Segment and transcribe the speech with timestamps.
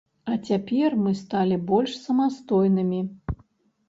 [0.35, 3.03] А цяпер мы сталі больш самастойнымі.